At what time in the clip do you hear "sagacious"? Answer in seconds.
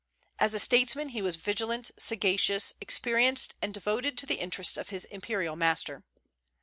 1.95-2.73